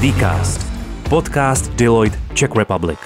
[0.00, 0.66] Dcast.
[1.08, 2.98] Podcast Deloitte Czech Republic.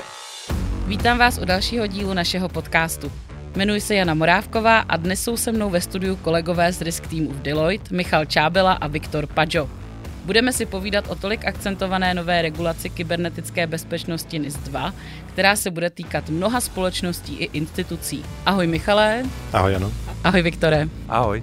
[0.87, 3.13] Vítám vás u dalšího dílu našeho podcastu.
[3.55, 7.31] Jmenuji se Jana Morávková a dnes jsou se mnou ve studiu kolegové z Risk týmu
[7.31, 9.71] v Deloitte, Michal Čábela a Viktor Pajo.
[10.25, 14.95] Budeme si povídat o tolik akcentované nové regulaci kybernetické bezpečnosti NIS 2,
[15.27, 18.25] která se bude týkat mnoha společností i institucí.
[18.47, 19.23] Ahoj Michale.
[19.53, 19.93] Ahoj Jano.
[20.25, 20.89] Ahoj Viktore.
[21.09, 21.43] Ahoj.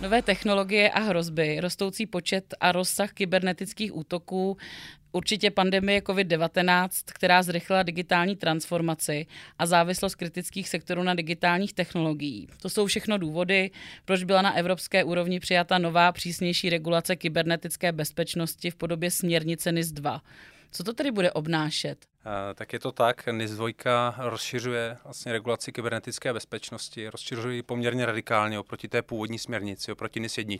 [0.00, 4.56] Nové technologie a hrozby, rostoucí počet a rozsah kybernetických útoků,
[5.12, 9.26] určitě pandemie COVID-19, která zrychlila digitální transformaci
[9.58, 12.48] a závislost kritických sektorů na digitálních technologií.
[12.62, 13.70] To jsou všechno důvody,
[14.04, 19.92] proč byla na evropské úrovni přijata nová přísnější regulace kybernetické bezpečnosti v podobě směrnice NIS
[19.92, 20.22] 2.
[20.72, 22.06] Co to tedy bude obnášet?
[22.54, 28.58] Tak je to tak, NIS 2 rozšiřuje vlastně regulaci kybernetické bezpečnosti, rozšiřuje ji poměrně radikálně
[28.58, 30.56] oproti té původní směrnici, oproti NIS 1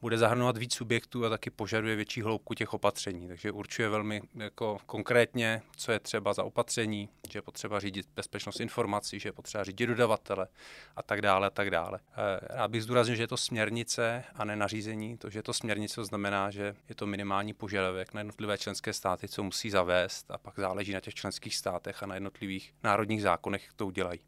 [0.00, 3.28] bude zahrnovat víc subjektů a taky požaduje větší hloubku těch opatření.
[3.28, 8.60] Takže určuje velmi jako konkrétně, co je třeba za opatření, že je potřeba řídit bezpečnost
[8.60, 10.48] informací, že je potřeba řídit dodavatele
[10.96, 11.98] a tak dále a tak dále.
[12.12, 15.18] Eh, rád bych zdůraznil, že je to směrnice a ne nařízení.
[15.18, 19.28] To, že je to směrnice, znamená, že je to minimální požadavek na jednotlivé členské státy,
[19.28, 23.64] co musí zavést a pak záleží na těch členských státech a na jednotlivých národních zákonech,
[23.64, 24.20] jak to udělají.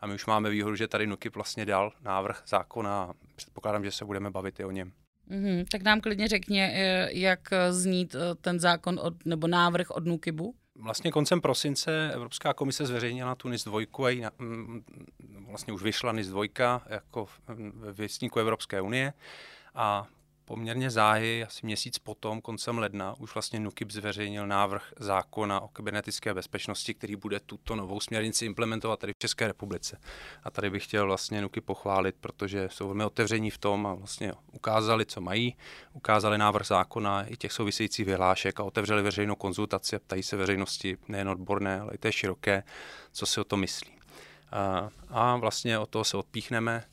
[0.00, 3.90] A my už máme výhodu, že tady NUKIP vlastně dal návrh zákona a předpokládám, že
[3.90, 4.92] se budeme bavit i o něm.
[5.30, 5.64] Mm-hmm.
[5.70, 10.54] Tak nám klidně řekně, eh, jak zní eh, ten zákon od, nebo návrh od NUKIBu.
[10.76, 13.80] Vlastně koncem prosince Evropská komise zveřejnila tu NIS 2
[14.26, 14.30] a
[15.46, 16.44] vlastně už vyšla NIS 2
[16.86, 17.26] jako
[17.74, 19.12] ve věstníku Evropské unie
[19.74, 20.06] a
[20.44, 26.34] poměrně záhy, asi měsíc potom, koncem ledna, už vlastně NUKIP zveřejnil návrh zákona o kybernetické
[26.34, 30.00] bezpečnosti, který bude tuto novou směrnici implementovat tady v České republice.
[30.42, 34.32] A tady bych chtěl vlastně NUKIP pochválit, protože jsou velmi otevření v tom a vlastně
[34.52, 35.56] ukázali, co mají,
[35.92, 40.96] ukázali návrh zákona i těch souvisejících vyhlášek a otevřeli veřejnou konzultaci a ptají se veřejnosti
[41.08, 42.62] nejen odborné, ale i té široké,
[43.12, 43.94] co si o to myslí.
[45.08, 46.84] A vlastně od toho se odpíchneme,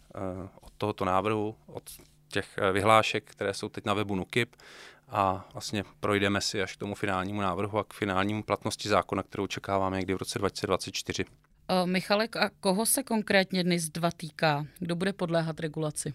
[0.62, 1.83] od tohoto návrhu, od
[2.31, 4.56] těch eh, vyhlášek, které jsou teď na webu NUKIP
[5.09, 9.44] a vlastně projdeme si až k tomu finálnímu návrhu a k finálnímu platnosti zákona, kterou
[9.44, 11.25] očekáváme někdy v roce 2024.
[11.25, 14.66] Uh, Michalek, a koho se konkrétně dnes dva týká?
[14.80, 16.14] Kdo bude podléhat regulaci?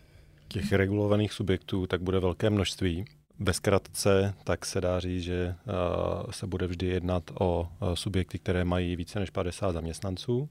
[0.49, 3.04] Těch regulovaných subjektů tak bude velké množství.
[3.38, 8.38] Ve zkratce tak se dá říct, že uh, se bude vždy jednat o uh, subjekty,
[8.38, 10.48] které mají více než 50 zaměstnanců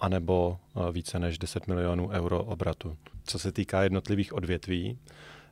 [0.00, 0.58] anebo
[0.92, 2.96] více než 10 milionů euro obratu.
[3.24, 4.98] Co se týká jednotlivých odvětví,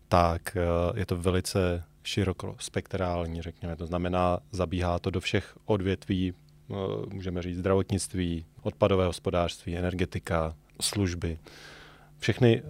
[0.08, 0.56] tak
[0.94, 3.76] je to velice širokospektrální, řekněme.
[3.76, 6.34] To znamená, zabíhá to do všech odvětví,
[7.12, 11.38] můžeme říct zdravotnictví, odpadové hospodářství, energetika, služby.
[12.18, 12.62] Všechny,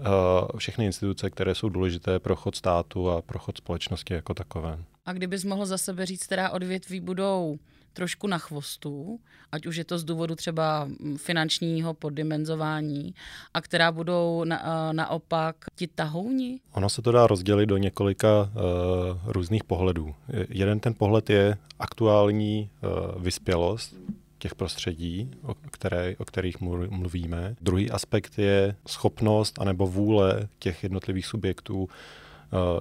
[0.56, 4.78] všechny instituce, které jsou důležité pro chod státu a pro chod společnosti jako takové.
[5.06, 7.59] A kdybys mohl za sebe říct, která odvětví budou
[7.93, 9.21] trošku na chvostu,
[9.53, 13.15] ať už je to z důvodu třeba finančního poddimenzování,
[13.55, 16.61] a která budou na, naopak ti tahouni?
[16.73, 20.15] Ono se to dá rozdělit do několika uh, různých pohledů.
[20.49, 23.95] Jeden ten pohled je aktuální uh, vyspělost
[24.39, 27.57] těch prostředí, o, které, o kterých mluvíme.
[27.61, 32.30] Druhý aspekt je schopnost anebo vůle těch jednotlivých subjektů Eh,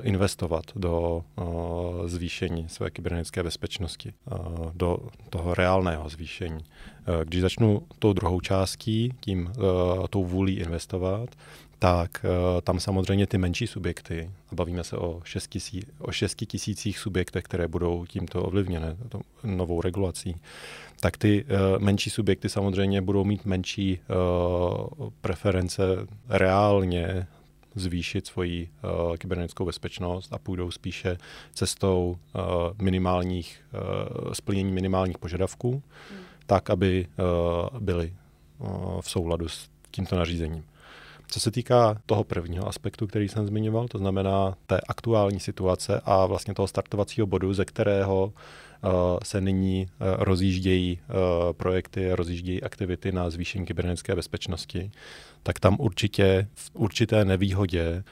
[0.02, 1.44] investovat do eh,
[2.10, 4.36] zvýšení své kybernetické bezpečnosti, eh,
[4.74, 4.98] do
[5.30, 6.64] toho reálného zvýšení.
[7.24, 9.52] Když začnu tou druhou částí, tím
[10.10, 11.30] tou vůlí investovat,
[11.80, 12.26] tak
[12.64, 17.44] tam samozřejmě ty menší subjekty, a bavíme se o 6, tisí, o 6 tisících subjektech,
[17.44, 18.98] které budou tímto ovlivněné
[19.44, 20.36] novou regulací,
[21.00, 21.46] tak ty
[21.78, 24.00] menší subjekty samozřejmě budou mít menší
[25.22, 25.84] preference
[26.30, 27.28] reálně
[27.80, 31.18] zvýšit svoji uh, kybernetickou bezpečnost a půjdou spíše
[31.54, 32.42] cestou uh,
[32.82, 36.20] minimálních, uh, splnění minimálních požadavků, hmm.
[36.46, 37.08] tak, aby
[37.72, 38.14] uh, byly
[38.60, 40.64] uh, v souladu s tímto nařízením.
[41.32, 46.26] Co se týká toho prvního aspektu, který jsem zmiňoval, to znamená té aktuální situace a
[46.26, 48.92] vlastně toho startovacího bodu, ze kterého uh,
[49.24, 54.92] se nyní uh, rozjíždějí uh, projekty, rozjíždějí aktivity na zvýšení kybernetické bezpečnosti,
[55.44, 58.04] tak tam určitě v určité nevýhodě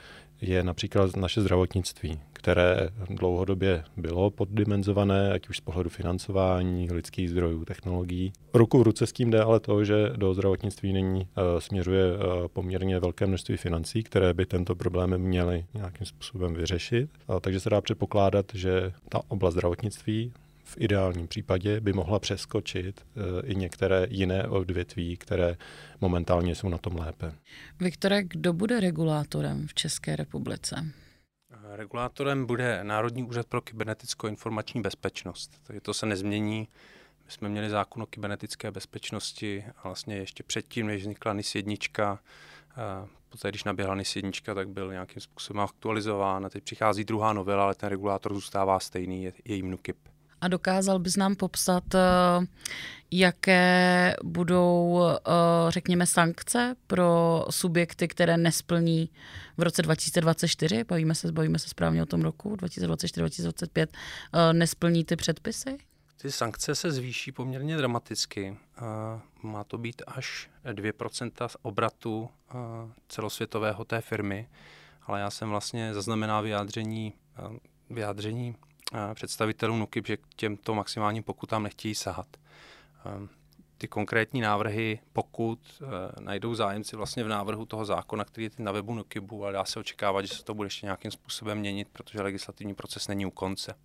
[0.42, 7.66] je například naše zdravotnictví, které dlouhodobě bylo poddimenzované, ať už z pohledu financování, lidských zdrojů,
[7.66, 8.34] technologií.
[8.54, 12.48] Ruku v ruce s tím jde ale to, že do zdravotnictví nyní uh, směřuje uh,
[12.48, 17.10] poměrně velké množství financí, které by tento problém měly nějakým způsobem vyřešit.
[17.28, 20.34] Uh, takže se dá předpokládat, že ta oblast zdravotnictví
[20.68, 25.58] v ideálním případě by mohla přeskočit eh, i některé jiné odvětví, které
[26.02, 27.34] momentálně jsou na tom lépe.
[27.80, 30.86] Viktore, kdo bude regulátorem v České republice?
[31.76, 35.62] Regulátorem bude Národní úřad pro kybernetickou informační bezpečnost.
[35.64, 36.68] Takže to se nezmění.
[37.26, 41.76] My jsme měli zákon o kybernetické bezpečnosti a vlastně ještě předtím, než vznikla NIS 1,
[43.30, 46.46] Poté, když naběhla NIS 1, tak byl nějakým způsobem aktualizován.
[46.46, 49.98] A teď přichází druhá novela, ale ten regulátor zůstává stejný, je, je jim NUKIP.
[50.42, 52.00] A dokázal bys nám popsat, eh,
[53.12, 55.22] jaké budou, eh,
[55.70, 59.10] řekněme, sankce pro subjekty, které nesplní
[59.58, 63.90] v roce 2024, bavíme se, bavíme se správně o tom roku, 2024-2025,
[64.34, 65.78] eh, nesplní ty předpisy?
[66.22, 68.58] Ty sankce se zvýší poměrně dramaticky.
[69.44, 72.30] Má to být až 2% obratu
[73.08, 74.50] celosvětového té firmy,
[75.04, 77.14] ale já jsem vlastně zaznamenal vyjádření,
[77.90, 78.56] vyjádření
[79.14, 82.28] představitelů NUKIP, že k těmto maximálním pokutám nechtějí sahat.
[83.78, 88.72] Ty konkrétní návrhy, pokud e, najdou zájemci vlastně v návrhu toho zákona, který je na
[88.72, 92.22] webu NUKIBu, ale dá se očekávat, že se to bude ještě nějakým způsobem měnit, protože
[92.22, 93.76] legislativní proces není u konce.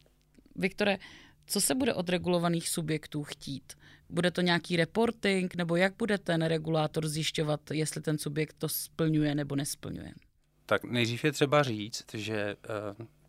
[0.56, 0.98] Viktore,
[1.46, 3.72] co se bude od regulovaných subjektů chtít?
[4.08, 9.34] Bude to nějaký reporting, nebo jak bude ten regulátor zjišťovat, jestli ten subjekt to splňuje
[9.34, 10.12] nebo nesplňuje?
[10.66, 12.56] Tak nejdřív je třeba říct, že e,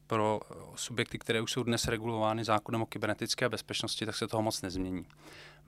[0.08, 0.40] pro
[0.76, 5.06] subjekty, které už jsou dnes regulovány zákonem o kybernetické bezpečnosti, tak se toho moc nezmění.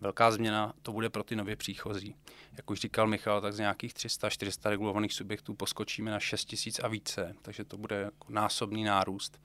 [0.02, 2.16] Velká změna to bude pro ty nově příchozí.
[2.58, 6.88] Jak už říkal Michal, tak z nějakých 300-400 regulovaných subjektů poskočíme na 6 000 a
[6.88, 9.42] více, takže to bude jako násobný nárůst.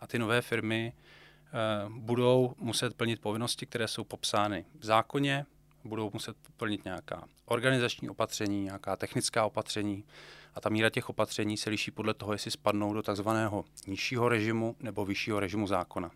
[0.00, 1.50] A ty nové firmy eh,
[1.88, 5.46] budou muset plnit povinnosti, které jsou popsány v zákoně,
[5.84, 10.04] budou muset plnit nějaká organizační opatření, nějaká technická opatření,
[10.56, 14.76] a ta míra těch opatření se liší podle toho, jestli spadnou do takzvaného nižšího režimu
[14.80, 16.10] nebo vyššího režimu zákona.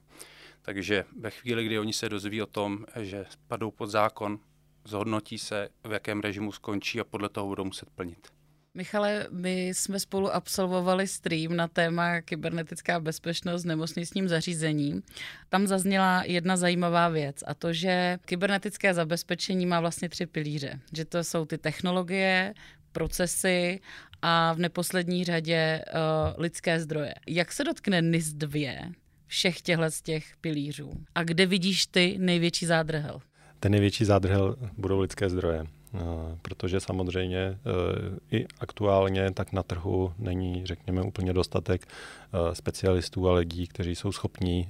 [0.63, 4.39] Takže ve chvíli, kdy oni se dozví o tom, že spadou pod zákon,
[4.85, 8.29] zhodnotí se, v jakém režimu skončí a podle toho budou muset plnit.
[8.75, 15.03] Michale, my jsme spolu absolvovali stream na téma kybernetická bezpečnost nemocničním zařízením.
[15.49, 20.81] Tam zazněla jedna zajímavá věc a to, že kybernetické zabezpečení má vlastně tři pilíře.
[20.93, 22.55] Že to jsou ty technologie,
[22.93, 23.81] procesy
[24.23, 27.15] a v neposlední řadě uh, lidské zdroje.
[27.27, 28.93] Jak se dotkne NIS 2
[29.27, 30.93] všech těchto z těch pilířů?
[31.15, 33.21] A kde vidíš ty největší zádrhel?
[33.61, 35.67] Ten největší zádrhel budou lidské zdroje.
[35.93, 36.01] Uh,
[36.43, 43.33] protože samozřejmě uh, i aktuálně tak na trhu není, řekněme, úplně dostatek uh, specialistů a
[43.33, 44.69] lidí, kteří jsou schopní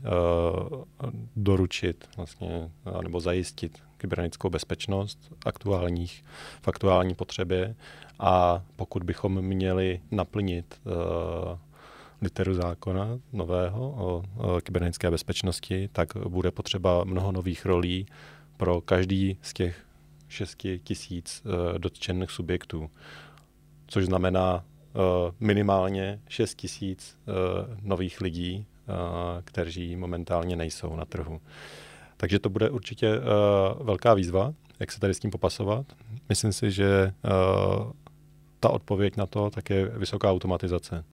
[1.37, 2.71] doručit vlastně,
[3.03, 6.25] nebo zajistit kybernetickou bezpečnost aktuálních,
[6.63, 7.75] v aktuální potřebě
[8.21, 10.93] a pokud bychom měli naplnit uh,
[12.23, 18.07] literu zákona nového o, o kybernetické bezpečnosti, tak bude potřeba mnoho nových rolí
[18.57, 19.85] pro každý z těch
[20.29, 22.91] 6 tisíc uh, dotčených subjektů.
[23.87, 25.03] Což znamená uh,
[25.41, 27.35] minimálně 6 tisíc uh,
[27.83, 28.95] nových lidí, uh,
[29.45, 31.41] kteří momentálně nejsou na trhu.
[32.17, 35.87] Takže to bude určitě uh, velká výzva, jak se tady s tím popasovat.
[36.29, 37.93] Myslím si, že uh,
[38.61, 41.05] ta odpověď na to tak je vysoká automatizace.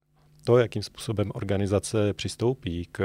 [0.44, 3.00] To, jakým způsobem organizace přistoupí k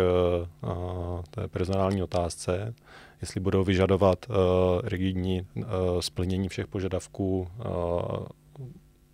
[0.63, 2.75] uh, té personální otázce,
[3.21, 4.37] jestli budou vyžadovat uh,
[4.85, 5.65] rigidní uh,
[6.01, 7.49] splnění všech požadavků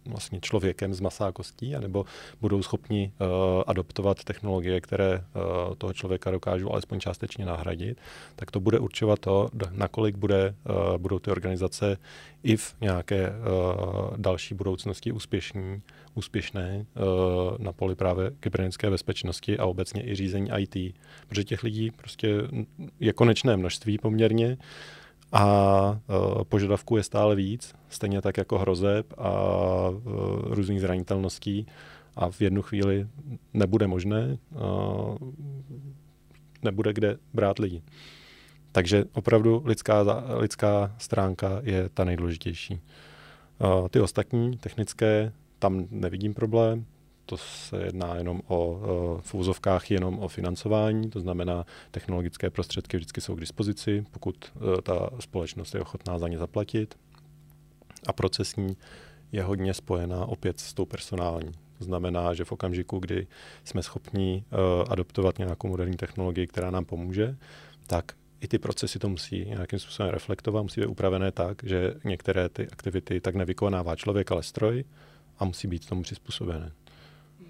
[0.09, 2.05] vlastně člověkem z masa a kostí, anebo
[2.41, 3.27] budou schopni uh,
[3.67, 7.99] adoptovat technologie, které uh, toho člověka dokážou alespoň částečně nahradit,
[8.37, 11.97] tak to bude určovat to, nakolik bude, uh, budou ty organizace
[12.43, 15.83] i v nějaké uh, další budoucnosti úspěšní,
[16.15, 20.95] úspěšné uh, na poli právě kybernetické bezpečnosti a obecně i řízení IT.
[21.29, 22.29] Protože těch lidí prostě
[23.01, 24.57] je konečné množství poměrně
[25.33, 29.31] a uh, požadavků je stále víc, stejně tak jako hrozeb a
[29.89, 30.01] uh,
[30.45, 31.67] různých zranitelností
[32.17, 33.07] a v jednu chvíli
[33.55, 35.17] nebude možné, uh,
[36.63, 37.83] nebude kde brát lidi.
[38.73, 42.81] Takže opravdu lidská, lidská stránka je ta nejdůležitější.
[43.91, 46.85] Ty ostatní technické, tam nevidím problém,
[47.29, 48.81] to se jedná jenom o
[49.21, 54.83] v úzovkách jenom o financování, to znamená, technologické prostředky vždycky jsou k dispozici, pokud e,
[54.83, 56.95] ta společnost je ochotná za ně zaplatit.
[58.07, 58.77] A procesní
[59.33, 61.53] je hodně spojená opět s tou personální.
[61.79, 63.27] To znamená, že v okamžiku, kdy
[63.65, 64.59] jsme schopni uh,
[64.89, 67.37] adoptovat nějakou moderní technologii, která nám pomůže,
[67.87, 72.49] tak i ty procesy to musí nějakým způsobem reflektovat, musí být upravené tak, že některé
[72.49, 74.85] ty aktivity tak nevykonává člověk, ale stroj
[75.39, 76.73] a musí být tomu přizpůsobené.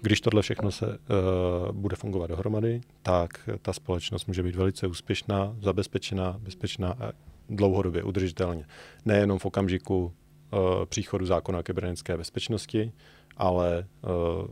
[0.01, 5.55] Když tohle všechno se uh, bude fungovat dohromady, tak ta společnost může být velice úspěšná,
[5.61, 7.11] zabezpečená, bezpečná a
[7.49, 8.65] dlouhodobě udržitelně.
[9.05, 12.91] Nejenom v okamžiku uh, příchodu zákona o kybernetické bezpečnosti,
[13.37, 14.47] ale uh,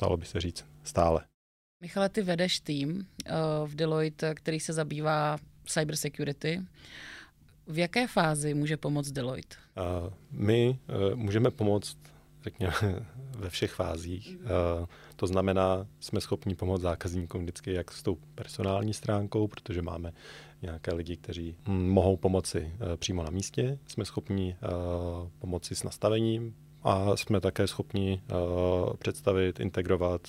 [0.00, 1.24] dalo by se říct, stále.
[1.82, 6.62] Michale, ty vedeš tým uh, v Deloitte, který se zabývá cyber security.
[7.66, 9.56] V jaké fázi může pomoct Deloitte?
[9.76, 11.98] Uh, my uh, můžeme pomoct,
[12.48, 12.72] řekněme,
[13.38, 14.36] ve všech fázích.
[14.40, 14.86] Uh,
[15.16, 20.12] to znamená, jsme schopni pomoct zákazníkům vždycky jak s tou personální stránkou, protože máme
[20.62, 23.78] nějaké lidi, kteří hm, mohou pomoci uh, přímo na místě.
[23.86, 28.22] Jsme schopni uh, pomoci s nastavením a jsme také schopni
[28.98, 30.28] představit, integrovat,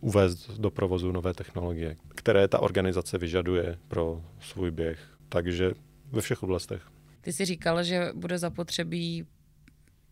[0.00, 4.98] uvést do provozu nové technologie, které ta organizace vyžaduje pro svůj běh.
[5.28, 5.72] Takže
[6.12, 6.82] ve všech oblastech.
[7.20, 9.26] Ty jsi říkal, že bude zapotřebí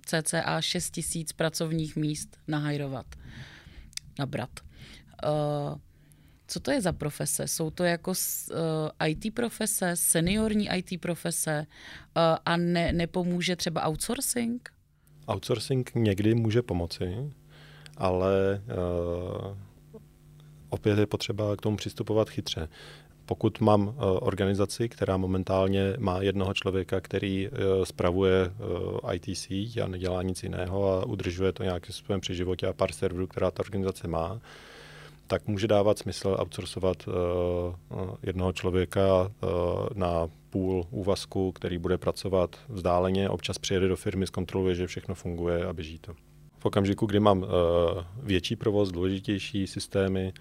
[0.06, 3.06] cca 6 tisíc pracovních míst nahajrovat,
[4.18, 4.50] nabrat.
[5.24, 5.78] Uh,
[6.46, 7.48] co to je za profese?
[7.48, 8.56] Jsou to jako uh,
[9.08, 11.66] IT profese, seniorní IT profese
[12.16, 14.70] uh, a ne, nepomůže třeba outsourcing?
[15.32, 17.32] Outsourcing někdy může pomoci,
[17.96, 19.56] ale uh,
[20.68, 22.68] opět je potřeba k tomu přistupovat chytře.
[23.26, 28.50] Pokud mám uh, organizaci, která momentálně má jednoho člověka, který uh, spravuje
[29.02, 32.72] uh, IT síť a nedělá nic jiného a udržuje to nějakým způsobem při životě a
[32.72, 34.40] pár serverů, která ta organizace má,
[35.26, 37.08] tak může dávat smysl outsourcovat
[38.22, 39.32] jednoho člověka
[39.94, 45.66] na půl úvazku, který bude pracovat vzdáleně, občas přijede do firmy, zkontroluje, že všechno funguje
[45.66, 46.14] a běží to.
[46.58, 47.46] V okamžiku, kdy mám
[48.22, 50.32] větší provoz, důležitější systémy,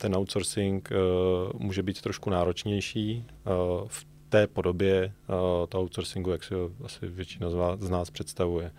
[0.00, 3.24] ten outsourcing uh, může být trošku náročnější.
[3.46, 5.34] Uh, v té podobě uh,
[5.68, 8.72] toho outsourcingu, jak si ho asi většina z, vás, z nás představuje.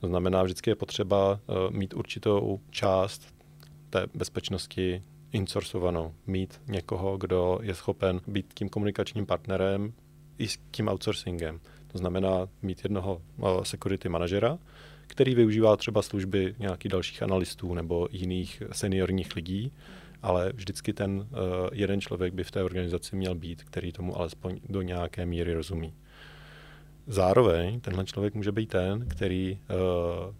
[0.00, 3.34] To znamená, vždycky je potřeba uh, mít určitou část
[3.90, 5.02] té bezpečnosti
[5.32, 9.92] insourcovanou, mít někoho, kdo je schopen být tím komunikačním partnerem
[10.38, 11.60] i s tím outsourcingem.
[11.86, 14.58] To znamená mít jednoho uh, security manažera,
[15.06, 19.72] který využívá třeba služby nějakých dalších analystů nebo jiných seniorních lidí,
[20.22, 21.26] ale vždycky ten uh,
[21.72, 25.94] jeden člověk by v té organizaci měl být, který tomu alespoň do nějaké míry rozumí.
[27.06, 30.34] Zároveň tenhle člověk může být ten, který uh,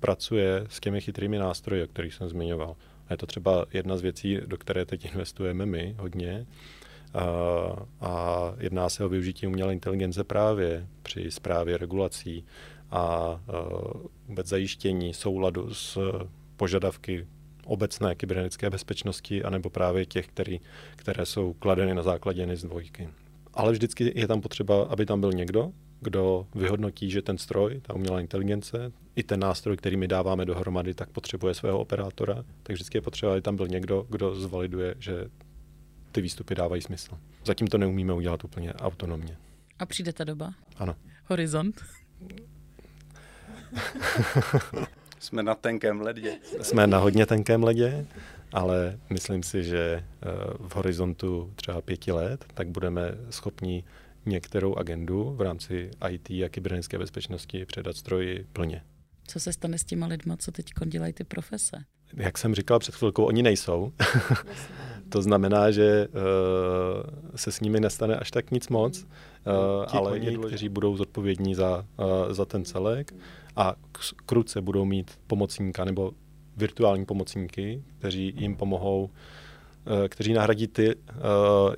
[0.00, 2.76] pracuje s těmi chytrými nástroji, o kterých jsem zmiňoval.
[3.08, 6.46] A je to třeba jedna z věcí, do které teď investujeme my hodně.
[7.14, 7.26] A,
[8.00, 12.44] a jedná se o využití umělé inteligence právě při zprávě regulací
[12.90, 13.40] a, a
[14.28, 15.98] vůbec zajištění souladu s
[16.56, 17.26] požadavky
[17.66, 20.60] obecné kybernetické bezpečnosti, anebo právě těch, který,
[20.96, 23.08] které jsou kladeny na základě NIS dvojky.
[23.54, 27.94] Ale vždycky je tam potřeba, aby tam byl někdo, kdo vyhodnotí, že ten stroj, ta
[27.94, 32.44] umělá inteligence, i ten nástroj, který my dáváme dohromady, tak potřebuje svého operátora.
[32.62, 35.28] Tak vždycky je potřeba, aby tam byl někdo, kdo zvaliduje, že
[36.12, 37.18] ty výstupy dávají smysl.
[37.44, 39.36] Zatím to neumíme udělat úplně autonomně.
[39.78, 40.54] A přijde ta doba?
[40.76, 40.96] Ano.
[41.24, 41.82] Horizont?
[45.22, 46.38] Jsme na tenkém ledě.
[46.62, 48.06] Jsme na hodně tenkém ledě,
[48.52, 53.84] ale myslím si, že eh, v horizontu třeba pěti let, tak budeme schopni
[54.26, 58.82] některou agendu v rámci IT a kybernetické bezpečnosti předat stroji plně.
[59.26, 61.76] Co se stane s těma lidma, co teď dělají ty profese?
[62.16, 63.92] Jak jsem říkal před chvilkou, oni nejsou.
[65.08, 66.20] to znamená, že uh,
[67.36, 69.08] se s nimi nestane až tak nic moc, uh,
[69.88, 73.14] ale ti, kteří budou zodpovědní za, uh, za ten celek
[73.56, 73.74] a
[74.26, 76.12] kruce budou mít pomocníka nebo
[76.56, 79.10] virtuální pomocníky, kteří jim pomohou
[79.86, 81.00] Eh, kteří nahradí ty uh,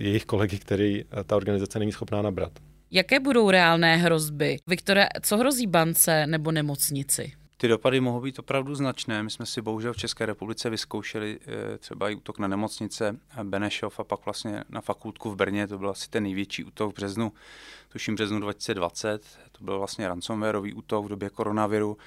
[0.01, 2.53] jejich kolegy, který uh, ta organizace není schopná nabrat.
[2.91, 4.57] Jaké budou reálné hrozby?
[4.67, 7.33] Viktore, co hrozí bance nebo nemocnici?
[7.57, 9.23] Ty dopady mohou být opravdu značné.
[9.23, 11.39] My jsme si bohužel v České republice vyzkoušeli
[11.79, 15.67] třeba i útok na nemocnice Benešov a pak vlastně na fakultku v Brně.
[15.67, 17.33] To byl asi ten největší útok v březnu,
[17.89, 19.39] tuším březnu 2020.
[19.53, 21.99] To byl vlastně ransomwareový útok v době koronaviru.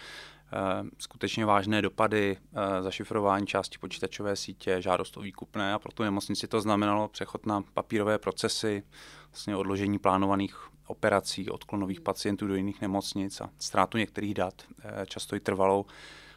[0.54, 6.04] Eh, skutečně vážné dopady, eh, zašifrování části počítačové sítě, žádost o výkupné a pro tu
[6.04, 8.84] nemocnici to znamenalo přechod na papírové procesy,
[9.32, 15.06] vlastně odložení plánovaných operací, odklon nových pacientů do jiných nemocnic a ztrátu některých dat, eh,
[15.06, 15.86] často i trvalou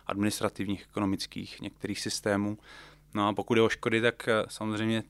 [0.07, 2.59] administrativních, ekonomických některých systémů.
[3.15, 5.03] No a pokud je o škody, tak samozřejmě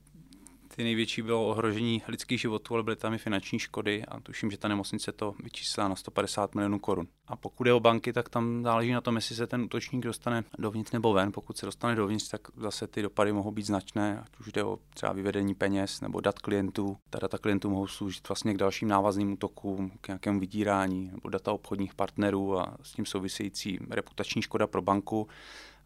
[0.75, 4.57] ty největší bylo ohrožení lidských životů, ale byly tam i finanční škody a tuším, že
[4.57, 7.07] ta nemocnice to vyčíslila na 150 milionů korun.
[7.27, 10.43] A pokud je o banky, tak tam záleží na tom, jestli se ten útočník dostane
[10.59, 11.31] dovnitř nebo ven.
[11.31, 14.79] Pokud se dostane dovnitř, tak zase ty dopady mohou být značné, ať už jde o
[14.93, 16.97] třeba vyvedení peněz nebo dat klientů.
[17.09, 21.51] Ta data klientů mohou sloužit vlastně k dalším návazným útokům, k nějakému vydírání nebo data
[21.51, 25.27] obchodních partnerů a s tím související reputační škoda pro banku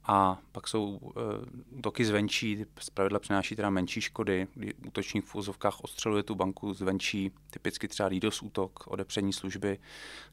[0.07, 1.11] A pak jsou uh,
[1.71, 7.31] útoky zvenčí, zpravidla přináší teda menší škody, kdy útočník v úzovkách ostřeluje tu banku zvenčí,
[7.49, 9.79] typicky třeba DDoS útok, odepření služby,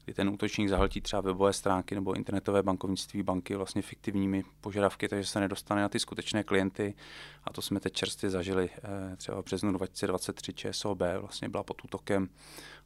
[0.05, 5.29] kdy ten útočník zahltí třeba webové stránky nebo internetové bankovnictví banky vlastně fiktivními požadavky, takže
[5.29, 6.93] se nedostane na ty skutečné klienty.
[7.43, 11.85] A to jsme teď čerstvě zažili uh, třeba v březnu 2023 ČSOB vlastně byla pod
[11.85, 12.29] útokem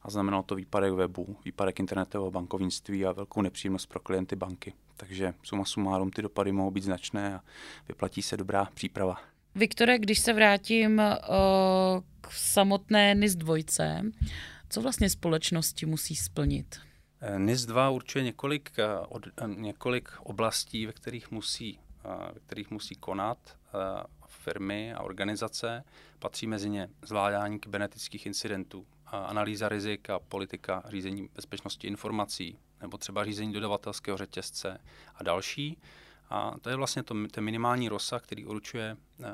[0.02, 4.72] a znamenalo to výpadek webu, výpadek internetového bankovnictví a velkou nepříjemnost pro klienty banky.
[4.98, 7.40] Takže suma sumárum ty dopady mohou být značné a
[7.88, 9.16] vyplatí se dobrá příprava.
[9.54, 13.56] Viktore, když se vrátím uh, k samotné NIS 2,
[14.68, 16.80] co vlastně společnosti musí splnit?
[17.20, 21.78] Eh, NIS 2 určuje několik, uh, od, několik oblastí, ve kterých musí,
[22.34, 23.58] ve kterých musí konat
[24.26, 25.84] firmy a organizace.
[26.18, 28.86] Patří mezi ně zvládání kybernetických incidentů,
[29.16, 34.80] analýza rizik a politika řízení bezpečnosti informací, nebo třeba řízení dodavatelského řetězce
[35.14, 35.78] a další.
[36.30, 39.26] A to je vlastně to, ten minimální rozsah, který určuje, eh,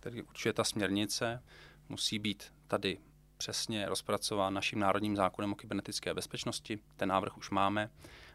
[0.00, 1.42] který určuje ta směrnice.
[1.88, 2.98] Musí být tady
[3.38, 6.78] přesně rozpracován naším národním zákonem o kybernetické bezpečnosti.
[6.96, 7.90] Ten návrh už máme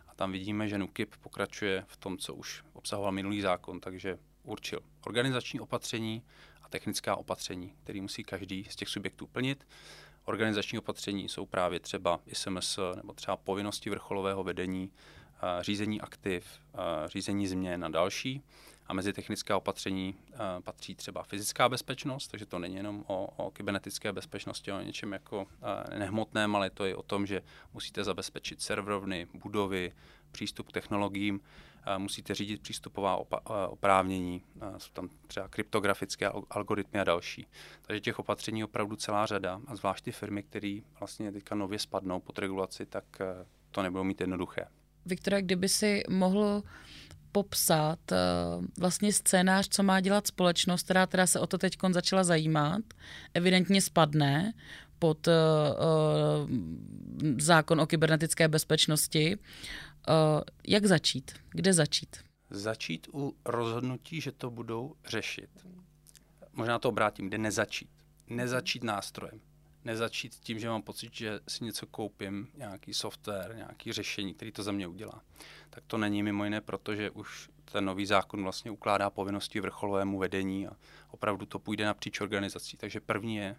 [0.08, 4.80] a tam vidíme, že NUKIP pokračuje v tom, co už obsahoval minulý zákon, takže určil
[5.06, 6.24] organizační opatření
[6.64, 9.68] a technická opatření, který musí každý z těch subjektů plnit.
[10.26, 14.92] Organizační opatření jsou právě třeba SMS nebo třeba povinnosti vrcholového vedení,
[15.62, 16.46] řízení aktiv,
[17.06, 18.42] řízení změn a další.
[18.88, 20.16] A mezi technická opatření
[20.64, 25.48] patří třeba fyzická bezpečnost, takže to není jenom o, o kybernetické bezpečnosti, o něčem jako
[25.98, 27.42] nehmotném, ale to je o tom, že
[27.74, 29.94] musíte zabezpečit serverovny, budovy,
[30.32, 31.40] přístup k technologiím,
[31.98, 33.26] musíte řídit přístupová
[33.70, 34.42] oprávnění,
[34.78, 37.48] jsou tam třeba kryptografické algoritmy a další.
[37.82, 41.80] Takže těch opatření je opravdu celá řada a zvlášť ty firmy, které vlastně teďka nově
[41.80, 44.66] spadnou pod regulaci, tak e, to nebudou mít jednoduché.
[45.06, 46.64] Viktore, kdyby si mohl
[47.32, 48.18] popsat e,
[48.80, 52.82] vlastně scénář, co má dělat společnost, která teda se o to teď začala zajímat,
[53.34, 54.54] evidentně spadne
[55.00, 55.28] pod
[57.40, 59.38] zákon o kybernetické bezpečnosti.
[60.10, 61.32] Uh, jak začít?
[61.50, 62.18] Kde začít?
[62.50, 65.50] Začít u rozhodnutí, že to budou řešit.
[66.54, 67.90] Možná to obrátím, kde nezačít.
[68.28, 69.42] Nezačít nástrojem.
[69.86, 74.64] Nezačít tím, že mám pocit, že si něco koupím, nějaký software, nějaký řešení, který to
[74.64, 75.22] za mě udělá.
[75.70, 80.68] Tak to není mimo jiné, protože už ten nový zákon vlastně ukládá povinnosti vrcholovému vedení
[80.68, 80.76] a
[81.12, 82.78] opravdu to půjde napříč organizací.
[82.78, 83.56] Takže první je,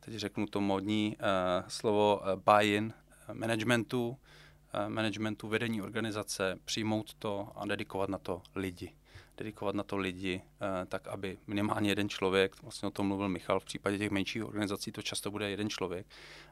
[0.00, 2.92] teď řeknu to modní uh, slovo uh, buy-in
[3.32, 4.49] managementu, Eh,
[4.88, 8.92] managementu, vedení organizace, přijmout to a dedikovat na to lidi.
[9.36, 13.60] Dedikovat na to lidi, eh, tak aby minimálně jeden člověk, vlastně o tom mluvil Michal,
[13.60, 16.06] v případě těch menších organizací to často bude jeden člověk,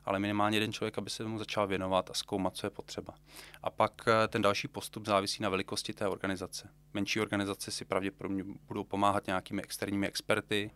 [0.05, 3.15] ale minimálně jeden člověk, aby se mu začal věnovat a zkoumat, co je potřeba.
[3.63, 6.69] A pak eh, ten další postup závisí na velikosti té organizace.
[6.95, 10.71] Menší organizace si pravděpodobně budou pomáhat nějakými externími experty,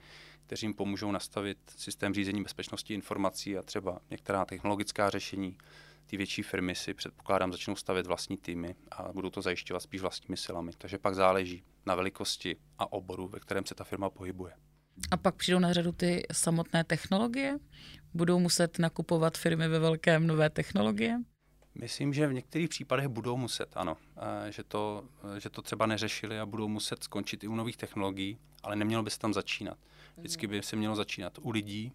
[0.46, 5.59] kteří jim pomůžou nastavit systém řízení bezpečnosti informací a třeba některá technologická řešení
[6.07, 10.37] ty větší firmy si předpokládám začnou stavět vlastní týmy a budou to zajišťovat spíš vlastními
[10.37, 10.73] silami.
[10.79, 14.53] Takže pak záleží na velikosti a oboru, ve kterém se ta firma pohybuje.
[15.11, 17.59] A pak přijdou na řadu ty samotné technologie?
[18.15, 21.19] Budou muset nakupovat firmy ve velkém nové technologie?
[21.75, 23.97] Myslím, že v některých případech budou muset, ano.
[24.51, 28.77] Že to, že to třeba neřešili a budou muset skončit i u nových technologií, ale
[28.77, 29.79] nemělo by se tam začínat.
[30.17, 31.93] Vždycky by se mělo začínat u lidí,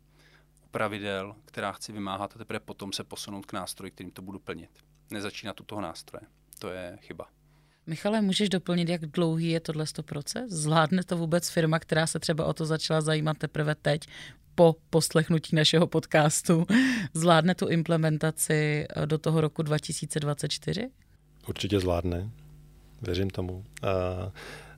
[0.72, 4.70] pravidel, která chci vymáhat a teprve potom se posunout k nástroji, kterým to budu plnit.
[5.12, 6.22] Nezačínat u toho nástroje.
[6.60, 7.28] To je chyba.
[7.88, 10.52] Michale, můžeš doplnit, jak dlouhý je tohle proces?
[10.52, 14.08] Zvládne to vůbec firma, která se třeba o to začala zajímat teprve teď,
[14.56, 16.66] po poslechnutí našeho podcastu,
[17.14, 20.90] zvládne tu implementaci eh, do toho roku 2024?
[21.48, 22.30] Určitě zvládne,
[23.02, 23.66] věřím tomu.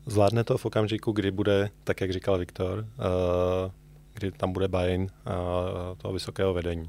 [0.06, 3.71] Zvládne to v okamžiku, kdy bude, tak jak říkal Viktor, eh,
[4.19, 5.08] kdy tam bude buy-in
[5.97, 6.88] toho vysokého vedení.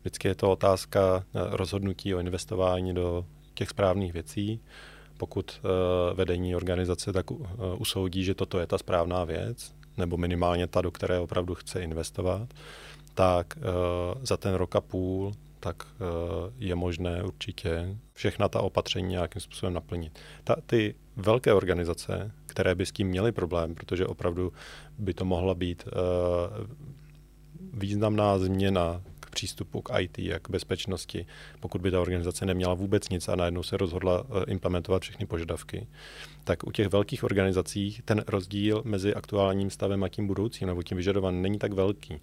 [0.00, 4.60] Vždycky je to otázka eh, rozhodnutí o investování do těch správných věcí.
[5.16, 7.34] Pokud eh, vedení organizace tak eh,
[7.78, 12.48] usoudí, že toto je ta správná věc, nebo minimálně ta, do které opravdu chce investovat,
[13.14, 13.58] tak
[14.22, 15.86] za ten rok a půl tak
[16.58, 20.18] je možné určitě všechna ta opatření nějakým způsobem naplnit.
[20.44, 24.52] Ta, ty velké organizace, které by s tím měly problém, protože opravdu
[24.98, 26.66] by to mohla být uh,
[27.72, 31.26] významná změna k přístupu k IT a k bezpečnosti,
[31.60, 35.86] pokud by ta organizace neměla vůbec nic a najednou se rozhodla uh, implementovat všechny požadavky,
[36.44, 40.96] tak u těch velkých organizací ten rozdíl mezi aktuálním stavem a tím budoucím nebo tím
[40.96, 42.20] vyžadovaným není tak velký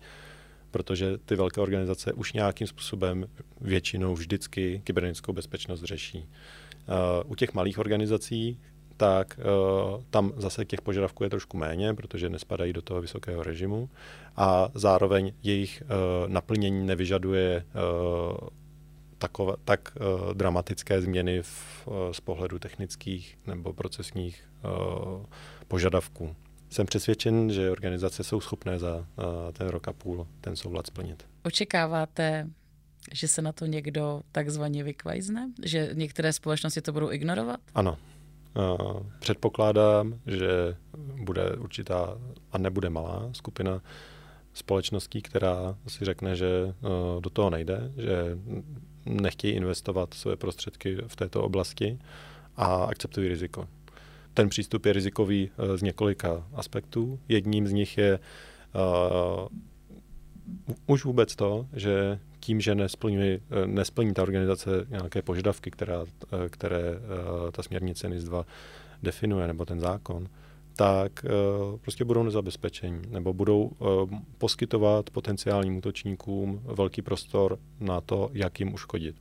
[0.72, 3.26] protože ty velké organizace už nějakým způsobem
[3.62, 6.18] většinou vždycky kybernetickou bezpečnost řeší.
[6.18, 8.60] Uh, u těch malých organizací
[8.98, 13.90] tak uh, tam zase těch požadavků je trošku méně, protože nespadají do toho vysokého režimu
[14.36, 18.48] a zároveň jejich uh, naplnění nevyžaduje uh,
[19.18, 25.26] takové, tak uh, dramatické změny v, uh, z pohledu technických nebo procesních uh,
[25.68, 26.36] požadavků.
[26.70, 29.06] Jsem přesvědčen, že organizace jsou schopné za uh,
[29.54, 31.26] ten rok a půl ten soulad splnit.
[31.44, 32.50] Očekáváte,
[33.14, 35.52] že se na to někdo takzvaně vykvajzne?
[35.64, 37.60] Že některé společnosti to budou ignorovat?
[37.76, 37.98] Ano.
[39.20, 40.78] Předpokládám, že
[41.24, 42.18] bude určitá
[42.52, 43.82] a nebude malá skupina
[44.54, 48.38] společností, která si řekne, že uh, do toho nejde, že
[49.06, 52.00] nechtějí investovat své prostředky v této oblasti
[52.56, 53.68] a akceptují riziko.
[54.34, 57.20] Ten přístup je rizikový uh, z několika aspektů.
[57.28, 59.48] Jedním z nich je uh,
[60.88, 66.08] už vůbec to, že tím, že nesplní, uh, nesplní ta organizace nějaké požadavky, která, uh,
[66.50, 66.84] které
[67.52, 68.46] ta směrnice NIS 2
[69.04, 70.28] definuje, nebo ten zákon,
[70.76, 71.26] tak
[71.82, 73.72] prostě budou nezabezpečení nebo budou
[74.38, 79.16] poskytovat potenciálním útočníkům velký prostor na to, jak jim uškodit.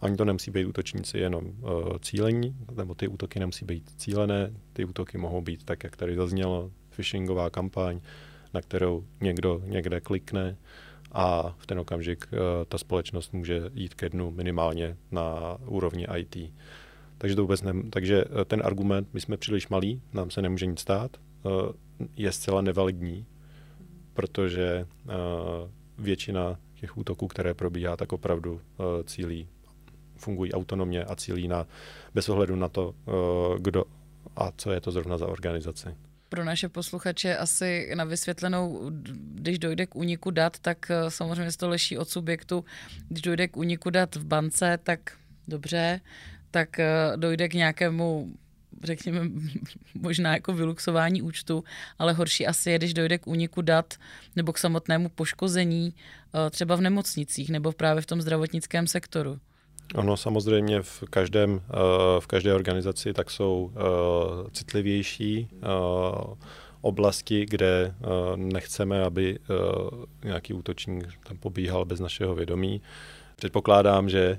[0.00, 4.84] Ani to nemusí být útočníci jenom uh, cílení, nebo ty útoky nemusí být cílené, ty
[4.84, 8.00] útoky mohou být tak, jak tady zaznělo, phishingová kampaň,
[8.54, 10.56] na kterou někdo někde klikne
[11.12, 16.36] a v ten okamžik uh, ta společnost může jít ke dnu minimálně na úrovni IT.
[17.18, 20.66] Takže to vůbec ne, takže uh, ten argument, my jsme příliš malí, nám se nemůže
[20.66, 21.52] nic stát, uh,
[22.16, 23.26] je zcela nevalidní,
[24.14, 24.86] protože
[25.98, 28.60] většina těch útoků, které probíhá, tak opravdu
[29.04, 29.48] cílí
[30.16, 31.66] fungují autonomně a cílí na,
[32.14, 32.94] bez ohledu na to,
[33.58, 33.84] kdo
[34.36, 35.88] a co je to zrovna za organizaci.
[36.30, 38.90] Pro naše posluchače asi na vysvětlenou,
[39.34, 42.64] když dojde k úniku dat, tak uh, samozřejmě to leší od subjektu.
[43.08, 45.00] Když dojde k úniku dat v bance, tak
[45.48, 46.00] dobře,
[46.50, 48.34] tak uh, dojde k nějakému
[48.84, 49.20] řekněme,
[49.94, 51.64] možná jako vyluxování účtu,
[51.98, 53.94] ale horší asi je, když dojde k úniku dat
[54.36, 55.94] nebo k samotnému poškození
[56.50, 59.40] třeba v nemocnicích nebo právě v tom zdravotnickém sektoru.
[59.94, 63.80] Ono samozřejmě v, každém, eh, v každé organizaci tak jsou eh,
[64.52, 65.66] citlivější eh,
[66.82, 67.94] oblasti, kde
[68.36, 69.38] nechceme, aby
[70.24, 72.82] nějaký útočník tam pobíhal bez našeho vědomí.
[73.36, 74.38] Předpokládám, že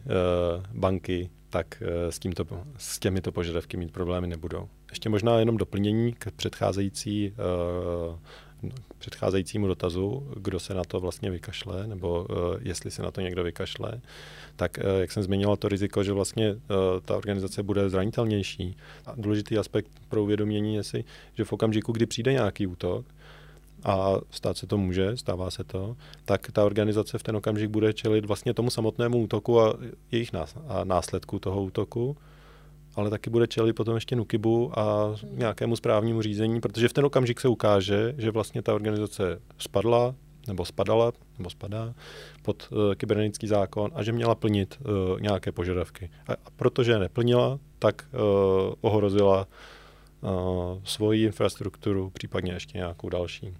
[0.73, 2.45] banky tak s, tímto,
[2.77, 4.69] s těmito požadavky mít problémy nebudou.
[4.89, 7.33] Ještě možná jenom doplnění k předcházející
[8.69, 13.21] k předcházejícímu dotazu, kdo se na to vlastně vykašle, nebo uh, jestli se na to
[13.21, 14.01] někdo vykašle,
[14.55, 16.59] tak uh, jak jsem zmínila to riziko, že vlastně uh,
[17.05, 18.77] ta organizace bude zranitelnější.
[19.05, 23.05] A důležitý aspekt pro uvědomění je si, že v okamžiku, kdy přijde nějaký útok,
[23.83, 25.95] a stát se to může, stává se to,
[26.25, 29.77] tak ta organizace v ten okamžik bude čelit vlastně tomu samotnému útoku a
[30.11, 30.31] jejich
[30.83, 32.17] následku toho útoku
[32.95, 37.41] ale taky bude čelit potom ještě Nukibu a nějakému správnímu řízení, protože v ten okamžik
[37.41, 40.15] se ukáže, že vlastně ta organizace spadla,
[40.47, 41.93] nebo spadala, nebo spadá
[42.41, 46.11] pod uh, kybernetický zákon a že měla plnit uh, nějaké požadavky.
[46.27, 49.47] A, a protože neplnila, tak uh, ohrozila
[50.21, 50.29] uh,
[50.83, 53.53] svoji infrastrukturu, případně ještě nějakou další.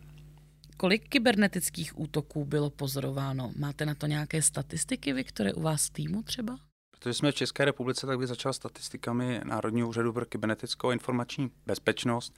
[0.77, 3.51] Kolik kybernetických útoků bylo pozorováno?
[3.57, 6.55] Máte na to nějaké statistiky, vy, které u vás v týmu třeba?
[7.01, 11.51] Protože jsme v České republice, tak bych začal statistikami Národního úřadu pro kybernetickou a informační
[11.65, 12.33] bezpečnost.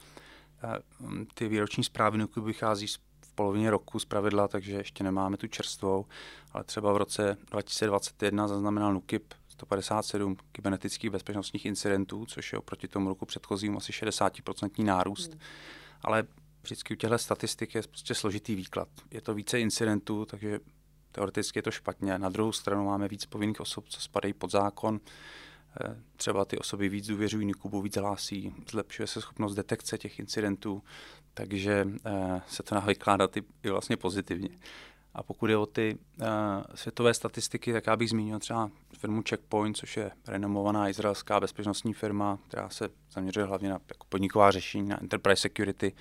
[0.99, 2.87] Mm, ty výroční zprávy NUKIP vychází
[3.25, 6.05] v polovině roku z pravidla, takže ještě nemáme tu čerstvou,
[6.51, 13.09] ale třeba v roce 2021 zaznamenal NUKIP 157 kybernetických bezpečnostních incidentů, což je oproti tomu
[13.09, 15.31] roku předchozímu asi 60% nárůst.
[15.31, 15.39] Hmm.
[16.01, 16.23] Ale
[16.63, 18.87] vždycky u těchto statistik je prostě složitý výklad.
[19.11, 20.59] Je to více incidentů, takže
[21.13, 22.17] Teoreticky je to špatně.
[22.17, 24.99] Na druhou stranu máme víc povinných osob, co spadají pod zákon.
[25.81, 30.83] Eh, třeba ty osoby víc důvěřují Nikubu, víc hlásí, zlepšuje se schopnost detekce těch incidentů,
[31.33, 34.49] takže eh, se to dá vykládat i, i vlastně pozitivně.
[35.15, 36.25] A pokud je o ty uh,
[36.75, 42.39] světové statistiky, tak já bych zmínil třeba firmu Checkpoint, což je renomovaná izraelská bezpečnostní firma,
[42.47, 45.93] která se zaměřuje hlavně na jako podniková řešení, na enterprise security.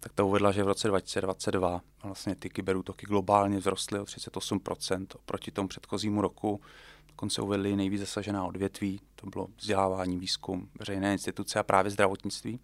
[0.00, 5.50] Tak ta uvedla, že v roce 2022 vlastně ty kyberútoky globálně vzrostly o 38% oproti
[5.50, 6.60] tomu předchozímu roku.
[7.08, 12.60] Dokonce uvedli nejvíc zasažená odvětví, to bylo vzdělávání, výzkum, veřejné instituce a právě zdravotnictví.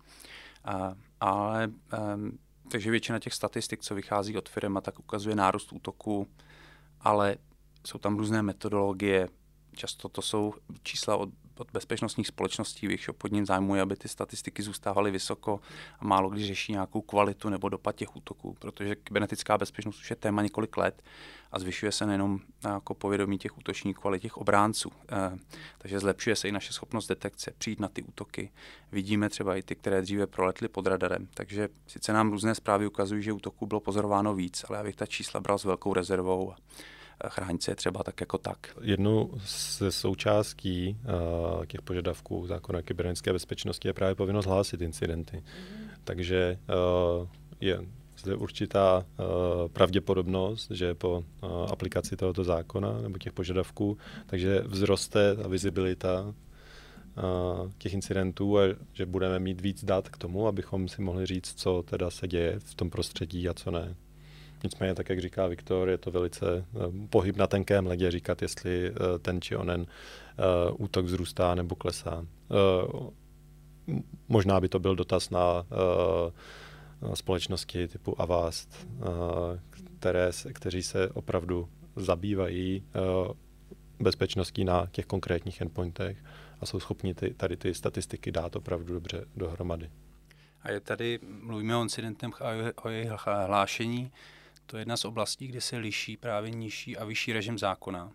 [0.68, 1.68] Uh, ale
[2.14, 6.28] um, takže většina těch statistik, co vychází od firma, tak ukazuje nárůst útoku,
[7.00, 7.36] ale
[7.86, 9.28] jsou tam různé metodologie.
[9.74, 11.28] Často to jsou čísla od
[11.60, 15.60] od bezpečnostních společností, v jejich obchodním zájmu je, aby ty statistiky zůstávaly vysoko
[16.00, 20.16] a málo kdy řeší nějakou kvalitu nebo dopad těch útoků, protože kybernetická bezpečnost už je
[20.16, 21.02] téma několik let
[21.52, 24.92] a zvyšuje se nejenom jako povědomí těch útočníků, ale těch obránců.
[25.12, 25.38] E,
[25.78, 28.50] takže zlepšuje se i naše schopnost detekce, přijít na ty útoky.
[28.92, 31.28] Vidíme třeba i ty, které dříve proletly pod radarem.
[31.34, 35.06] Takže sice nám různé zprávy ukazují, že útoků bylo pozorováno víc, ale já bych ta
[35.06, 36.54] čísla bral s velkou rezervou
[37.28, 38.58] chránit se třeba tak jako tak.
[38.80, 39.30] Jednou
[39.78, 40.96] ze součástí
[41.58, 45.36] uh, těch požadavků zákona kybernetické bezpečnosti je právě povinnost hlásit incidenty.
[45.36, 45.88] Mm.
[46.04, 46.58] Takže
[47.20, 47.28] uh,
[47.60, 47.80] je
[48.18, 49.24] zde určitá uh,
[49.68, 57.70] pravděpodobnost, že po uh, aplikaci tohoto zákona nebo těch požadavků, takže vzroste ta vizibilita uh,
[57.78, 61.82] těch incidentů a že budeme mít víc dat k tomu, abychom si mohli říct, co
[61.82, 63.94] teda se děje v tom prostředí a co ne.
[64.64, 68.90] Nicméně, tak jak říká Viktor, je to velice uh, pohyb na tenkém ledě říkat, jestli
[68.90, 69.86] uh, ten či onen uh,
[70.84, 72.26] útok vzrůstá nebo klesá.
[74.28, 75.66] Možná by to byl dotaz na
[77.14, 78.88] společnosti typu Avast,
[79.98, 82.84] které, kteří se opravdu zabývají
[84.00, 86.24] bezpečností na těch konkrétních endpointech
[86.60, 89.90] a jsou schopni ty, tady ty statistiky dát opravdu dobře dohromady.
[90.62, 92.50] A je tady, mluvíme o incidentem a
[92.82, 93.10] o jejich
[93.46, 94.12] hlášení,
[94.66, 98.12] to je jedna z oblastí, kde se liší právě nižší a vyšší režim zákona.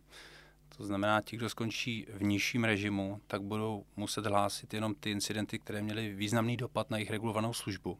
[0.77, 5.59] To znamená, ti, kdo skončí v nižším režimu, tak budou muset hlásit jenom ty incidenty,
[5.59, 7.97] které měly významný dopad na jejich regulovanou službu.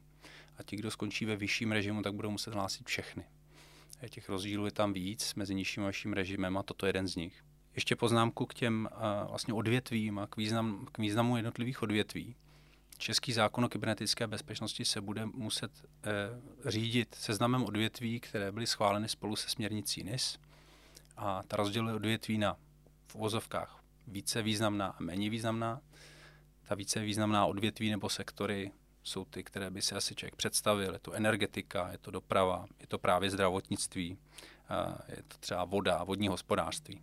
[0.57, 3.23] A ti, kdo skončí ve vyšším režimu, tak budou muset hlásit všechny.
[4.01, 7.07] A těch rozdílů je tam víc mezi nižším a vyšším režimem a toto je jeden
[7.07, 7.43] z nich.
[7.75, 12.35] Ještě poznámku k těm uh, vlastně odvětvím a k, význam, k významu jednotlivých odvětví.
[13.01, 19.09] Český zákon o kybernetické bezpečnosti se bude muset e, řídit seznamem odvětví, které byly schváleny
[19.09, 20.39] spolu se směrnicí NIS.
[21.17, 22.57] A ta rozděluje odvětví na
[23.07, 25.81] v uvozovkách více významná a méně významná.
[26.67, 28.71] Ta více významná odvětví nebo sektory
[29.03, 30.93] jsou ty, které by si asi člověk představil.
[30.93, 34.17] Je to energetika, je to doprava, je to právě zdravotnictví,
[35.07, 37.01] je to třeba voda, vodní hospodářství.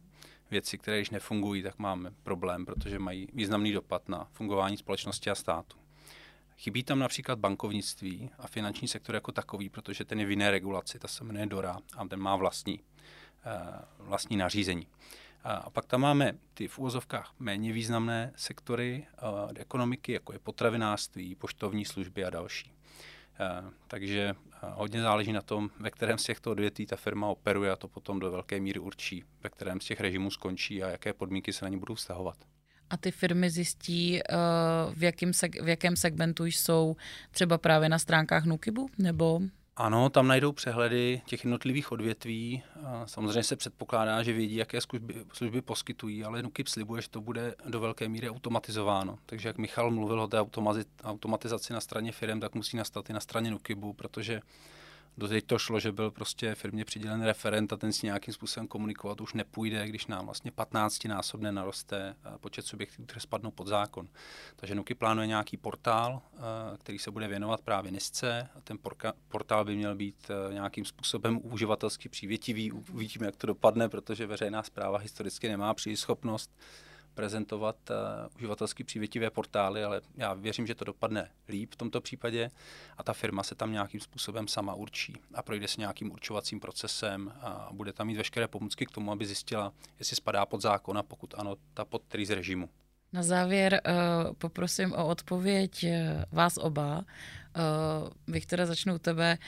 [0.50, 5.34] Věci, které když nefungují, tak máme problém, protože mají významný dopad na fungování společnosti a
[5.34, 5.87] státu.
[6.58, 10.98] Chybí tam například bankovnictví a finanční sektor jako takový, protože ten je v jiné regulaci,
[10.98, 12.80] ta se jmenuje DORA a ten má vlastní,
[13.46, 14.86] eh, vlastní nařízení.
[15.44, 19.20] A pak tam máme ty v úvozovkách méně významné sektory eh,
[19.60, 22.72] ekonomiky, jako je potravinářství, poštovní služby a další.
[23.40, 27.76] Eh, takže hodně záleží na tom, ve kterém z těchto odvětví ta firma operuje a
[27.76, 31.52] to potom do velké míry určí, ve kterém z těch režimů skončí a jaké podmínky
[31.52, 32.47] se na ně budou vztahovat
[32.90, 34.22] a ty firmy zjistí, eh,
[34.94, 36.96] v jakém, seg- v jakém segmentu jsou
[37.30, 39.40] třeba právě na stránkách Nukibu, nebo...
[39.76, 42.62] Ano, tam najdou přehledy těch jednotlivých odvětví.
[43.04, 47.54] Samozřejmě se předpokládá, že vědí, jaké služby, služby poskytují, ale Nukib slibuje, že to bude
[47.68, 49.18] do velké míry automatizováno.
[49.26, 50.38] Takže jak Michal mluvil o té
[51.04, 54.40] automatizaci na straně firm, tak musí nastat i na straně Nukibu, protože
[55.18, 59.20] Doteď to šlo, že byl prostě firmě přidělen referent a ten si nějakým způsobem komunikovat
[59.20, 64.08] už nepůjde, když nám vlastně 15 násobně naroste eh, počet subjektů, které spadnou pod zákon.
[64.56, 66.38] Takže Nuky plánuje nějaký portál, eh,
[66.76, 68.78] který se bude věnovat právě NISce a ten
[69.28, 72.72] portál by měl být eh, nějakým způsobem uživatelsky přívětivý.
[72.72, 76.50] Uvidíme, jak to dopadne, protože veřejná zpráva historicky nemá příliš schopnost
[77.18, 77.96] prezentovat uh,
[78.36, 82.50] uživatelsky přívětivé portály, ale já věřím, že to dopadne líp v tomto případě
[82.98, 87.32] a ta firma se tam nějakým způsobem sama určí a projde se nějakým určovacím procesem
[87.40, 91.02] a bude tam mít veškeré pomůcky k tomu, aby zjistila, jestli spadá pod zákon a
[91.02, 92.68] pokud ano, ta pod který z režimu.
[93.12, 95.90] Na závěr uh, poprosím o odpověď uh,
[96.32, 97.04] vás oba.
[97.56, 99.38] Uh, Viktore, začnu u tebe.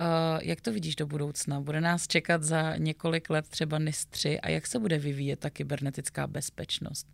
[0.00, 0.06] Uh,
[0.42, 1.60] jak to vidíš do budoucna?
[1.60, 5.50] Bude nás čekat za několik let třeba NIS 3 a jak se bude vyvíjet ta
[5.50, 7.06] kybernetická bezpečnost?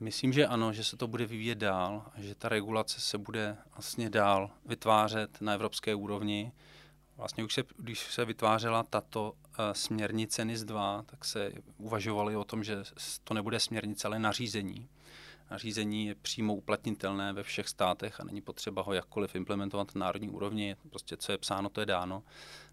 [0.00, 4.10] Myslím, že ano, že se to bude vyvíjet dál že ta regulace se bude vlastně
[4.10, 6.52] dál vytvářet na evropské úrovni.
[7.16, 12.44] Vlastně už se, když se vytvářela tato uh, směrnice NIS 2, tak se uvažovali o
[12.44, 12.76] tom, že
[13.24, 14.88] to nebude směrnice, ale nařízení
[15.50, 20.28] nařízení je přímo uplatnitelné ve všech státech a není potřeba ho jakkoliv implementovat na národní
[20.28, 20.76] úrovni.
[20.90, 22.22] Prostě co je psáno, to je dáno.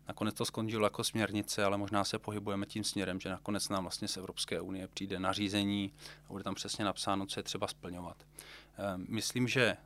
[0.07, 4.07] Nakonec to skončilo jako směrnice, ale možná se pohybujeme tím směrem, že nakonec nám vlastně
[4.07, 5.93] z Evropské unie přijde nařízení
[6.25, 8.17] a bude tam přesně napsáno, co je třeba splňovat.
[8.77, 9.77] Ehm, myslím, že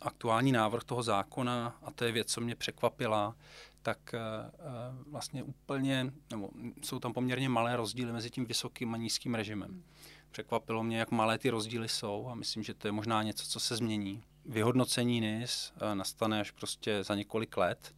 [0.00, 3.36] aktuální návrh toho zákona, a to je věc, co mě překvapila,
[3.82, 4.60] tak eh, eh,
[5.10, 6.50] vlastně úplně, nebo
[6.82, 9.82] jsou tam poměrně malé rozdíly mezi tím vysokým a nízkým režimem.
[10.32, 13.60] Překvapilo mě, jak malé ty rozdíly jsou a myslím, že to je možná něco, co
[13.60, 14.22] se změní.
[14.44, 17.94] Vyhodnocení NIS eh, nastane až prostě za několik let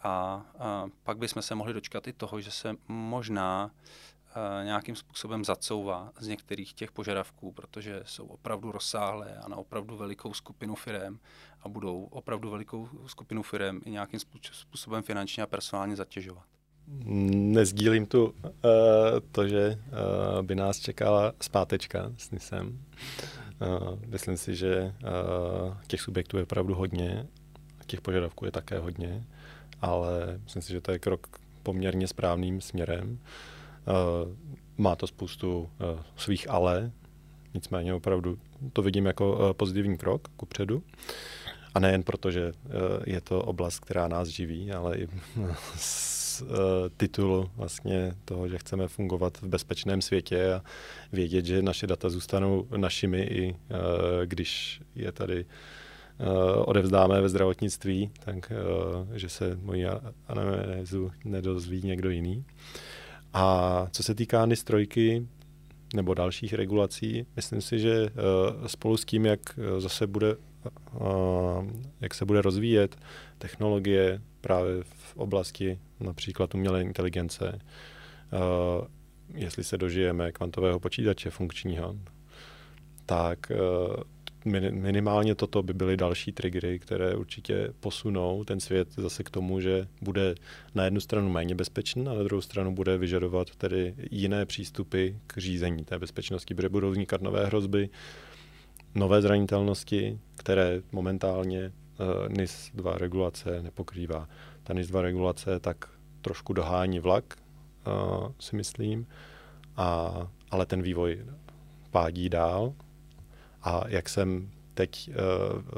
[0.00, 3.70] a, a pak bychom se mohli dočkat i toho, že se možná
[4.64, 10.34] nějakým způsobem zacouvá z některých těch požadavků, protože jsou opravdu rozsáhlé a na opravdu velikou
[10.34, 11.18] skupinu firm
[11.60, 14.20] a budou opravdu velikou skupinu firm i nějakým
[14.52, 16.53] způsobem finančně a personálně zatěžovat.
[16.86, 18.32] Nezdílím tu uh,
[19.32, 22.78] to, že uh, by nás čekala zpátečka s NISem.
[23.60, 27.26] Uh, myslím si, že uh, těch subjektů je opravdu hodně,
[27.86, 29.24] těch požadavků je také hodně,
[29.80, 31.26] ale myslím si, že to je krok
[31.62, 33.18] poměrně správným směrem.
[33.88, 34.32] Uh,
[34.76, 36.92] má to spoustu uh, svých ale,
[37.54, 38.38] nicméně opravdu
[38.72, 40.82] to vidím jako uh, pozitivní krok ku předu.
[41.74, 42.52] A nejen proto, že
[43.06, 45.08] je to oblast, která nás živí, ale i
[46.34, 46.42] z
[46.96, 50.62] titulu vlastně toho, že chceme fungovat v bezpečném světě a
[51.12, 53.56] vědět, že naše data zůstanou našimi, i
[54.24, 55.44] když je tady
[56.64, 58.52] odevzdáme ve zdravotnictví, tak
[59.14, 59.86] že se moji
[60.28, 62.44] anamnézu nedozví někdo jiný.
[63.32, 65.26] A co se týká NIS trojky
[65.94, 68.08] nebo dalších regulací, myslím si, že
[68.66, 69.40] spolu s tím, jak
[69.78, 70.36] zase bude
[72.00, 72.96] jak se bude rozvíjet
[73.38, 77.58] technologie právě v oblasti například umělé inteligence,
[79.34, 81.96] jestli se dožijeme kvantového počítače funkčního,
[83.06, 83.52] tak
[84.70, 89.88] minimálně toto by byly další triggery, které určitě posunou ten svět zase k tomu, že
[90.00, 90.34] bude
[90.74, 95.38] na jednu stranu méně bezpečný, a na druhou stranu bude vyžadovat tedy jiné přístupy k
[95.38, 97.88] řízení té bezpečnosti, protože budou vznikat nové hrozby,
[98.94, 101.72] nové zranitelnosti, které momentálně
[102.28, 104.28] NIS 2 regulace nepokrývá.
[104.62, 105.88] Ta NIS 2 regulace tak
[106.20, 107.24] trošku dohání vlak,
[107.86, 109.06] uh, si myslím,
[109.76, 110.12] a,
[110.50, 111.24] ale ten vývoj
[111.90, 112.74] pádí dál.
[113.62, 115.14] A jak jsem teď uh,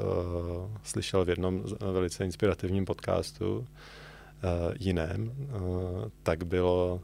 [0.05, 3.65] uh, slyšel v jednom velice inspirativním podcastu uh,
[4.79, 7.01] jiném, uh, tak bylo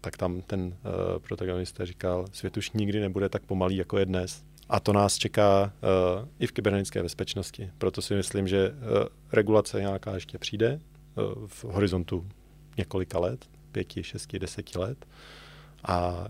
[0.00, 0.72] tak tam ten uh,
[1.18, 4.44] protagonista říkal, svět už nikdy nebude tak pomalý, jako je dnes.
[4.68, 7.70] A to nás čeká uh, i v kybernetické bezpečnosti.
[7.78, 8.76] Proto si myslím, že uh,
[9.32, 10.80] regulace nějaká ještě přijde
[11.14, 12.28] uh, v horizontu
[12.78, 15.06] několika let, pěti, šesti, deseti let.
[15.84, 16.26] A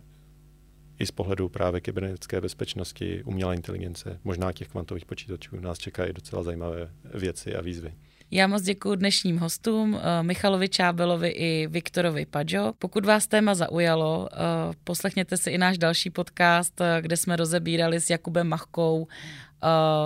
[0.98, 6.42] i z pohledu právě kybernetické bezpečnosti, umělé inteligence, možná těch kvantových počítačů, nás čekají docela
[6.42, 7.94] zajímavé věci a výzvy.
[8.30, 12.72] Já moc děkuji dnešním hostům, eh, Michalovi Čábelovi i Viktorovi Padžo.
[12.78, 14.36] Pokud vás téma zaujalo, eh,
[14.84, 19.06] poslechněte si i náš další podcast, eh, kde jsme rozebírali s Jakubem Machkou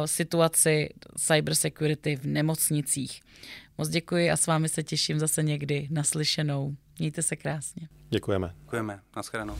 [0.04, 3.20] situaci cybersecurity v nemocnicích.
[3.78, 6.76] Moc děkuji a s vámi se těším zase někdy naslyšenou.
[6.98, 7.88] Mějte se krásně.
[8.11, 8.54] Děkujeme.
[8.62, 9.00] Děkujeme.
[9.16, 9.56] Naschledanou.